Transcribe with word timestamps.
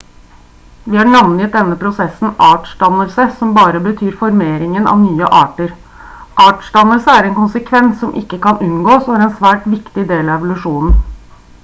vi 0.93 0.97
har 0.99 1.09
navngitt 1.15 1.51
denne 1.57 1.75
prosessen 1.81 2.31
artsdannelse 2.45 3.25
som 3.41 3.51
bare 3.57 3.81
betyr 3.87 4.15
formeringen 4.21 4.89
av 4.93 4.99
nye 5.03 5.29
arter 5.41 5.75
artsdannelse 6.45 7.13
er 7.17 7.27
en 7.29 7.37
konsekvens 7.43 8.01
som 8.05 8.17
ikke 8.23 8.39
kan 8.47 8.63
unngås 8.69 9.11
og 9.11 9.19
er 9.19 9.27
en 9.27 9.37
svært 9.43 9.69
viktig 9.75 10.07
del 10.13 10.25
av 10.29 10.33
evolusjonen 10.39 10.97